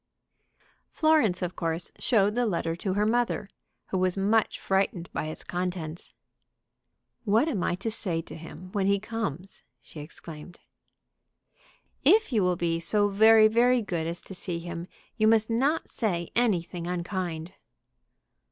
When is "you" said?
12.33-12.41, 15.17-15.27